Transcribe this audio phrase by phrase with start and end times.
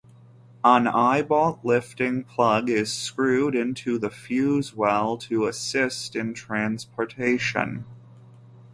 [0.63, 7.85] An eyebolt lifting plug is screwed into the fuze well to assist in transportation.